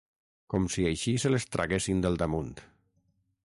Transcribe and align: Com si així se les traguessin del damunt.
Com 0.53 0.63
si 0.75 0.85
així 0.91 1.13
se 1.25 1.33
les 1.33 1.47
traguessin 1.57 2.03
del 2.07 2.19
damunt. 2.25 2.53